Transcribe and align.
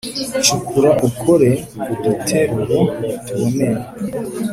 Curukura 0.43 0.91
ukore 1.07 1.49
uduteruro 1.91 2.79
tuboneye 3.25 3.81